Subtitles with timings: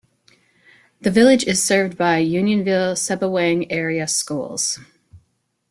[1.01, 4.79] The village is served by Unionville-Sebewaing Area Schools.